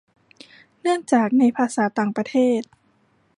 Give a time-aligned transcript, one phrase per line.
[0.81, 2.61] เนื่องจากในภาษาต่างประเทศ